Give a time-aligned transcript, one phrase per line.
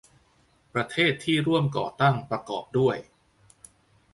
[0.73, 2.97] ประเทศที่ร่วมก่อตั้งประกอบด้วย